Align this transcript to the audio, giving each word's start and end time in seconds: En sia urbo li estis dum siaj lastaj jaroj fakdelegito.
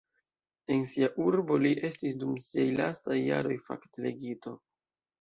En 0.75 0.79
sia 0.93 1.09
urbo 1.25 1.59
li 1.65 1.73
estis 1.91 2.19
dum 2.25 2.33
siaj 2.49 2.67
lastaj 2.83 3.21
jaroj 3.23 3.63
fakdelegito. 3.71 4.61